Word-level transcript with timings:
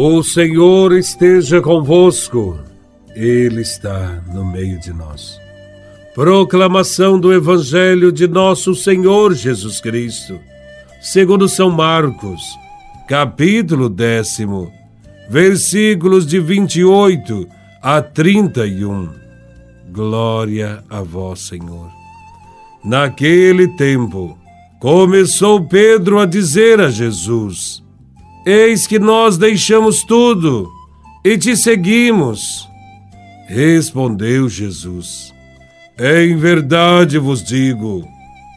O 0.00 0.22
Senhor 0.22 0.92
esteja 0.92 1.60
convosco, 1.60 2.56
Ele 3.16 3.62
está 3.62 4.22
no 4.32 4.44
meio 4.44 4.78
de 4.78 4.92
nós. 4.92 5.40
Proclamação 6.14 7.18
do 7.18 7.32
Evangelho 7.34 8.12
de 8.12 8.28
Nosso 8.28 8.76
Senhor 8.76 9.34
Jesus 9.34 9.80
Cristo, 9.80 10.38
segundo 11.00 11.48
São 11.48 11.68
Marcos, 11.68 12.40
capítulo 13.08 13.88
décimo, 13.88 14.70
versículos 15.28 16.24
de 16.24 16.38
28 16.38 17.48
a 17.82 18.00
31. 18.00 19.10
Glória 19.90 20.84
a 20.88 21.02
Vós, 21.02 21.40
Senhor. 21.40 21.90
Naquele 22.84 23.66
tempo, 23.76 24.38
começou 24.78 25.66
Pedro 25.66 26.20
a 26.20 26.24
dizer 26.24 26.80
a 26.80 26.88
Jesus: 26.88 27.82
Eis 28.50 28.86
que 28.86 28.98
nós 28.98 29.36
deixamos 29.36 30.02
tudo 30.02 30.72
e 31.22 31.36
te 31.36 31.54
seguimos. 31.54 32.66
Respondeu 33.46 34.48
Jesus: 34.48 35.34
Em 36.00 36.34
verdade 36.34 37.18
vos 37.18 37.44
digo: 37.44 38.08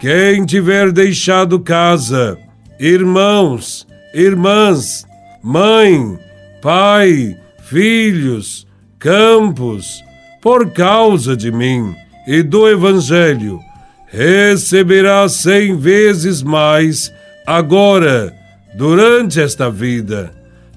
quem 0.00 0.46
tiver 0.46 0.92
deixado 0.92 1.58
casa, 1.58 2.38
irmãos, 2.78 3.84
irmãs, 4.14 5.04
mãe, 5.42 6.16
pai, 6.62 7.36
filhos, 7.64 8.64
campos, 9.00 10.00
por 10.40 10.70
causa 10.70 11.36
de 11.36 11.50
mim 11.50 11.92
e 12.28 12.40
do 12.40 12.68
Evangelho, 12.68 13.58
receberá 14.06 15.28
cem 15.28 15.76
vezes 15.76 16.40
mais 16.40 17.12
agora 17.44 18.41
durante 18.74 19.40
esta 19.40 19.70
vida. 19.70 20.32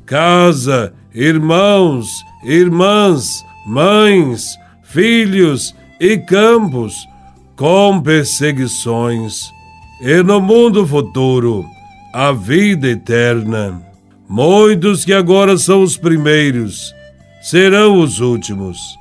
Casa, 0.06 0.94
irmãos, 1.14 2.08
irmãs, 2.44 3.44
mães, 3.66 4.58
filhos 4.84 5.76
e 6.00 6.18
campos, 6.18 6.94
com 7.56 8.02
perseguições. 8.02 9.50
E 10.02 10.22
no 10.22 10.42
mundo 10.42 10.86
futuro, 10.86 11.66
a 12.14 12.32
vida 12.32 12.88
eterna. 12.88 13.82
Muitos 14.28 15.06
que 15.06 15.14
agora 15.14 15.58
são 15.58 15.84
os 15.84 15.98
primeiros 15.98 16.94
serão 17.46 18.00
os 18.00 18.22
últimos, 18.22 18.98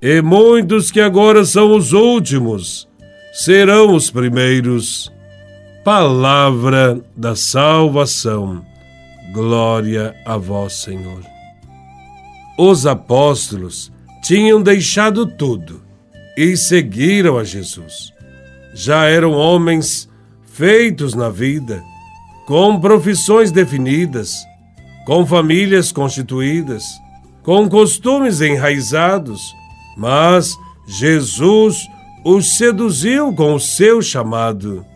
e 0.00 0.22
muitos 0.22 0.92
que 0.92 1.00
agora 1.00 1.44
são 1.44 1.74
os 1.74 1.92
últimos 1.92 2.88
serão 3.32 3.94
os 3.94 4.10
primeiros. 4.10 5.10
Palavra 5.92 7.00
da 7.16 7.34
salvação. 7.34 8.64
Glória 9.32 10.14
a 10.24 10.36
vós, 10.36 10.74
Senhor. 10.74 11.20
Os 12.56 12.86
apóstolos 12.86 13.90
tinham 14.22 14.62
deixado 14.62 15.26
tudo 15.26 15.82
e 16.38 16.56
seguiram 16.56 17.36
a 17.36 17.42
Jesus. 17.42 18.12
Já 18.72 19.06
eram 19.06 19.32
homens 19.32 20.08
feitos 20.44 21.12
na 21.12 21.28
vida, 21.28 21.82
com 22.46 22.78
profissões 22.78 23.50
definidas, 23.50 24.36
com 25.04 25.26
famílias 25.26 25.90
constituídas, 25.90 26.84
com 27.42 27.68
costumes 27.68 28.40
enraizados, 28.40 29.42
mas 29.96 30.56
Jesus 30.86 31.78
os 32.24 32.56
seduziu 32.56 33.34
com 33.34 33.54
o 33.56 33.58
seu 33.58 34.00
chamado 34.00 34.86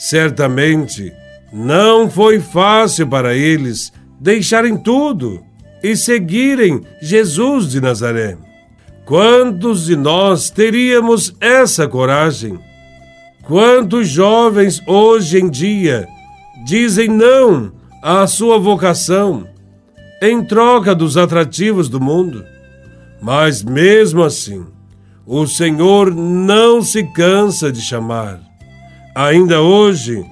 Certamente 0.00 1.12
não 1.52 2.08
foi 2.08 2.40
fácil 2.40 3.06
para 3.06 3.34
eles 3.34 3.92
deixarem 4.18 4.74
tudo 4.74 5.44
e 5.82 5.94
seguirem 5.94 6.80
Jesus 7.02 7.68
de 7.70 7.82
Nazaré. 7.82 8.38
Quantos 9.04 9.84
de 9.84 9.96
nós 9.96 10.48
teríamos 10.48 11.36
essa 11.38 11.86
coragem? 11.86 12.58
Quantos 13.42 14.08
jovens 14.08 14.80
hoje 14.86 15.38
em 15.38 15.50
dia 15.50 16.08
dizem 16.64 17.08
não 17.08 17.70
à 18.02 18.26
sua 18.26 18.58
vocação 18.58 19.46
em 20.22 20.42
troca 20.42 20.94
dos 20.94 21.18
atrativos 21.18 21.90
do 21.90 22.00
mundo? 22.00 22.42
Mas 23.20 23.62
mesmo 23.62 24.22
assim, 24.22 24.64
o 25.26 25.46
Senhor 25.46 26.14
não 26.14 26.80
se 26.80 27.04
cansa 27.12 27.70
de 27.70 27.82
chamar 27.82 28.49
Ainda 29.14 29.60
hoje, 29.60 30.24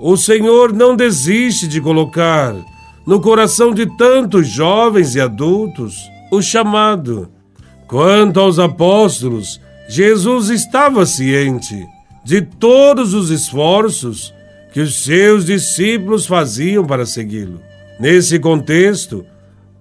o 0.00 0.16
Senhor 0.16 0.72
não 0.72 0.96
desiste 0.96 1.68
de 1.68 1.80
colocar 1.80 2.54
no 3.06 3.20
coração 3.20 3.72
de 3.72 3.86
tantos 3.96 4.48
jovens 4.48 5.14
e 5.14 5.20
adultos 5.20 6.10
o 6.30 6.40
chamado. 6.40 7.30
Quanto 7.86 8.40
aos 8.40 8.58
apóstolos, 8.58 9.60
Jesus 9.88 10.48
estava 10.48 11.04
ciente 11.04 11.86
de 12.24 12.40
todos 12.40 13.12
os 13.12 13.30
esforços 13.30 14.32
que 14.72 14.80
os 14.80 15.04
seus 15.04 15.44
discípulos 15.44 16.26
faziam 16.26 16.84
para 16.84 17.04
segui-lo. 17.04 17.60
Nesse 18.00 18.38
contexto, 18.38 19.24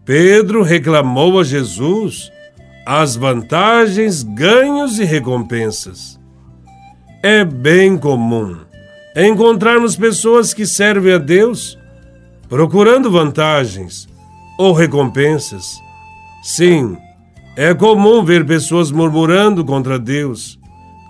Pedro 0.05 0.61
reclamou 0.61 1.39
a 1.39 1.43
Jesus 1.43 2.31
as 2.85 3.15
vantagens, 3.15 4.21
ganhos 4.21 4.99
e 4.99 5.05
recompensas. 5.05 6.19
É 7.25 7.45
bem 7.45 7.97
comum 7.97 8.57
encontrarmos 9.15 9.95
pessoas 9.95 10.53
que 10.53 10.65
servem 10.65 11.13
a 11.13 11.17
Deus 11.17 11.79
procurando 12.49 13.09
vantagens 13.09 14.09
ou 14.59 14.73
recompensas. 14.73 15.79
Sim, 16.43 16.97
é 17.55 17.73
comum 17.73 18.25
ver 18.25 18.45
pessoas 18.45 18.91
murmurando 18.91 19.63
contra 19.63 19.97
Deus, 19.97 20.59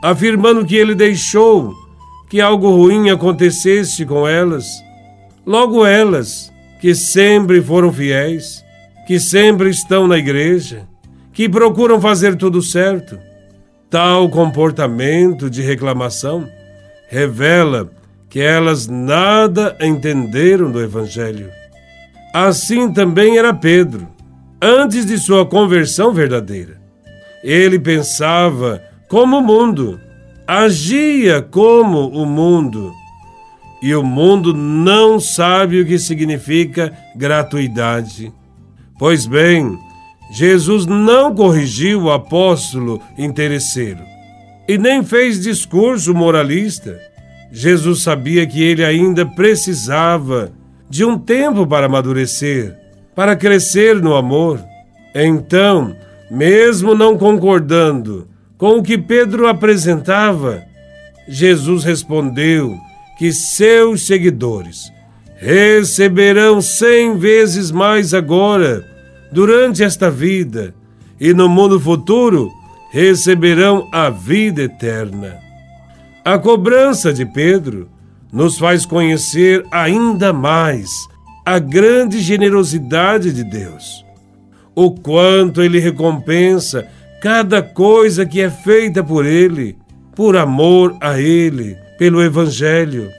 afirmando 0.03 0.63
que 0.63 0.75
ele 0.75 0.93
deixou 0.93 1.73
que 2.29 2.39
algo 2.39 2.69
ruim 2.69 3.09
acontecesse 3.09 4.05
com 4.05 4.27
elas. 4.27 4.67
Logo 5.43 5.83
elas, 5.83 6.53
que 6.79 6.93
sempre 6.93 7.59
foram 7.59 7.91
fiéis, 7.91 8.63
que 9.07 9.19
sempre 9.19 9.71
estão 9.71 10.07
na 10.07 10.19
igreja, 10.19 10.87
que 11.33 11.49
procuram 11.49 11.99
fazer 11.99 12.35
tudo 12.35 12.61
certo 12.61 13.17
Tal 13.93 14.27
comportamento 14.27 15.51
de 15.51 15.61
reclamação 15.61 16.49
revela 17.09 17.91
que 18.27 18.41
elas 18.41 18.87
nada 18.87 19.77
entenderam 19.79 20.71
do 20.71 20.81
Evangelho. 20.81 21.51
Assim 22.33 22.91
também 22.91 23.37
era 23.37 23.53
Pedro, 23.53 24.07
antes 24.59 25.05
de 25.05 25.19
sua 25.19 25.45
conversão 25.45 26.11
verdadeira. 26.11 26.81
Ele 27.43 27.77
pensava 27.77 28.81
como 29.07 29.37
o 29.37 29.43
mundo, 29.43 30.01
agia 30.47 31.39
como 31.39 32.07
o 32.07 32.25
mundo. 32.25 32.91
E 33.79 33.93
o 33.93 34.01
mundo 34.01 34.55
não 34.55 35.19
sabe 35.19 35.79
o 35.79 35.85
que 35.85 35.99
significa 35.99 36.91
gratuidade. 37.15 38.33
Pois 38.97 39.27
bem, 39.27 39.77
Jesus 40.31 40.85
não 40.85 41.33
corrigiu 41.33 42.03
o 42.03 42.11
apóstolo 42.11 43.01
interesseiro 43.17 44.01
e 44.67 44.77
nem 44.77 45.03
fez 45.03 45.39
discurso 45.39 46.13
moralista. 46.13 46.99
Jesus 47.51 48.01
sabia 48.01 48.47
que 48.47 48.63
ele 48.63 48.83
ainda 48.83 49.25
precisava 49.25 50.51
de 50.89 51.05
um 51.05 51.17
tempo 51.17 51.67
para 51.67 51.85
amadurecer, 51.85 52.75
para 53.15 53.35
crescer 53.35 54.01
no 54.01 54.15
amor. 54.15 54.59
Então, 55.13 55.95
mesmo 56.31 56.95
não 56.95 57.17
concordando 57.17 58.27
com 58.57 58.77
o 58.77 58.83
que 58.83 58.97
Pedro 58.97 59.47
apresentava, 59.47 60.63
Jesus 61.27 61.83
respondeu 61.83 62.75
que 63.17 63.31
seus 63.31 64.07
seguidores 64.07 64.91
receberão 65.37 66.61
cem 66.61 67.17
vezes 67.17 67.69
mais 67.69 68.13
agora 68.13 68.92
durante 69.33 69.83
esta 69.83 70.11
vida 70.11 70.75
e 71.19 71.33
no 71.33 71.49
mundo 71.49 71.79
futuro 71.79 72.51
receberão 72.91 73.89
a 73.91 74.11
vida 74.11 74.61
eterna. 74.61 75.39
A 76.23 76.37
cobrança 76.37 77.11
de 77.11 77.25
Pedro 77.25 77.89
nos 78.31 78.59
faz 78.59 78.85
conhecer 78.85 79.65
ainda 79.71 80.31
mais 80.31 80.89
a 81.43 81.57
grande 81.57 82.21
generosidade 82.21 83.33
de 83.33 83.43
Deus, 83.43 84.05
o 84.75 84.91
quanto 84.91 85.63
ele 85.63 85.79
recompensa 85.79 86.87
cada 87.19 87.61
coisa 87.63 88.25
que 88.27 88.39
é 88.39 88.51
feita 88.51 89.03
por 89.03 89.25
ele, 89.25 89.75
por 90.15 90.37
amor 90.37 90.95
a 91.01 91.19
ele, 91.19 91.75
pelo 91.97 92.21
Evangelho. 92.21 93.09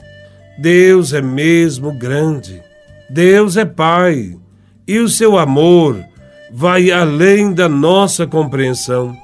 Deus 0.57 1.11
é 1.11 1.21
mesmo 1.21 1.91
grande, 1.91 2.61
Deus 3.09 3.57
é 3.57 3.65
Pai 3.65 4.37
e 4.87 4.99
o 4.99 5.09
seu 5.09 5.37
amor 5.37 6.03
vai 6.51 6.91
além 6.91 7.53
da 7.53 7.67
nossa 7.67 8.25
compreensão. 8.25 9.15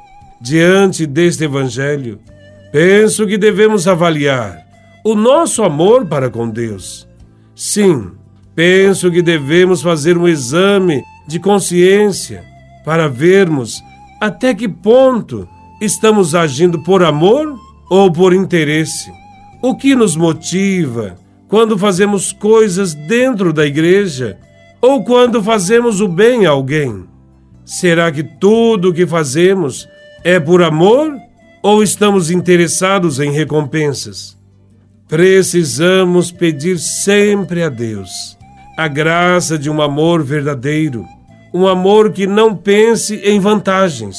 Diante 0.41 1.05
deste 1.05 1.43
Evangelho, 1.43 2.19
penso 2.71 3.27
que 3.27 3.37
devemos 3.37 3.87
avaliar 3.87 4.65
o 5.03 5.15
nosso 5.15 5.63
amor 5.63 6.05
para 6.07 6.29
com 6.29 6.49
Deus. 6.49 7.07
Sim, 7.55 8.11
penso 8.55 9.11
que 9.11 9.21
devemos 9.21 9.81
fazer 9.81 10.17
um 10.17 10.27
exame 10.27 11.03
de 11.27 11.39
consciência 11.39 12.43
para 12.83 13.07
vermos 13.07 13.81
até 14.19 14.53
que 14.53 14.67
ponto 14.67 15.47
estamos 15.79 16.35
agindo 16.35 16.79
por 16.83 17.03
amor 17.03 17.55
ou 17.89 18.11
por 18.11 18.33
interesse. 18.33 19.11
O 19.61 19.75
que 19.75 19.95
nos 19.95 20.15
motiva 20.15 21.15
quando 21.47 21.77
fazemos 21.77 22.31
coisas 22.31 22.93
dentro 22.93 23.51
da 23.53 23.65
igreja 23.65 24.37
ou 24.81 25.03
quando 25.03 25.43
fazemos 25.43 26.01
o 26.01 26.07
bem 26.07 26.45
a 26.45 26.49
alguém? 26.49 27.05
Será 27.63 28.11
que 28.11 28.23
tudo 28.23 28.89
o 28.89 28.93
que 28.93 29.05
fazemos 29.05 29.87
é 30.23 30.39
por 30.39 30.63
amor 30.63 31.15
ou 31.61 31.83
estamos 31.83 32.31
interessados 32.31 33.19
em 33.19 33.31
recompensas? 33.31 34.35
Precisamos 35.07 36.31
pedir 36.31 36.79
sempre 36.79 37.61
a 37.63 37.69
Deus 37.69 38.37
a 38.77 38.87
graça 38.87 39.59
de 39.59 39.69
um 39.69 39.81
amor 39.81 40.23
verdadeiro, 40.23 41.05
um 41.53 41.67
amor 41.67 42.11
que 42.11 42.25
não 42.25 42.55
pense 42.55 43.15
em 43.17 43.39
vantagens. 43.39 44.17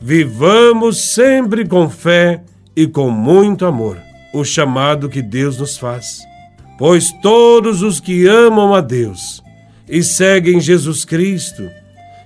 Vivamos 0.00 1.02
sempre 1.02 1.66
com 1.66 1.90
fé 1.90 2.42
e 2.74 2.86
com 2.86 3.10
muito 3.10 3.66
amor 3.66 3.98
o 4.32 4.44
chamado 4.44 5.08
que 5.08 5.20
Deus 5.20 5.58
nos 5.58 5.76
faz. 5.76 6.22
Pois 6.78 7.12
todos 7.20 7.82
os 7.82 8.00
que 8.00 8.26
amam 8.26 8.74
a 8.74 8.80
Deus 8.80 9.43
e 9.88 10.02
seguem 10.02 10.60
Jesus 10.60 11.04
Cristo 11.04 11.68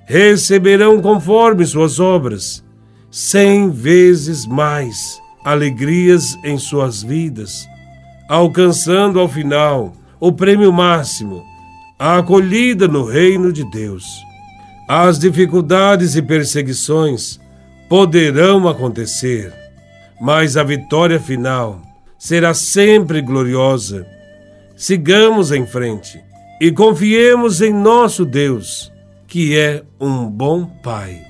receberão 0.07 1.03
conforme 1.03 1.67
suas 1.67 2.01
obras 2.01 2.65
cem 3.11 3.71
vezes 3.71 4.47
mais 4.47 5.21
alegrias 5.45 6.37
em 6.45 6.59
suas 6.59 7.03
vidas, 7.03 7.67
alcançando 8.29 9.19
ao 9.19 9.29
final 9.29 9.93
o 10.21 10.33
prêmio 10.33 10.73
máximo, 10.73 11.43
a 11.99 12.19
acolhida 12.19 12.87
no 12.89 13.05
reino 13.05 13.53
de 13.53 13.65
Deus. 13.71 14.05
As 14.89 15.19
dificuldades 15.19 16.17
e 16.17 16.23
perseguições 16.23 17.39
poderão 17.89 18.69
acontecer, 18.69 19.53
mas 20.21 20.57
a 20.57 20.63
vitória 20.63 21.21
final 21.21 21.81
será 22.19 22.53
sempre 22.55 23.21
gloriosa. 23.21 24.07
Sigamos 24.77 25.53
em 25.53 25.67
frente 25.67 26.28
e 26.61 26.73
confiemos 26.73 27.61
em 27.61 27.73
nosso 27.73 28.25
Deus, 28.25 28.93
que 29.27 29.57
é 29.57 29.83
um 30.01 30.29
bom 30.29 30.67
Pai. 30.83 31.21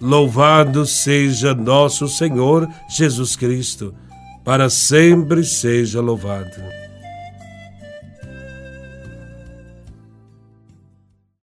Louvado 0.00 0.86
seja 0.86 1.54
nosso 1.54 2.08
Senhor 2.08 2.68
Jesus 2.88 3.34
Cristo, 3.34 3.94
para 4.44 4.70
sempre 4.70 5.44
seja 5.44 6.00
louvado. 6.00 6.77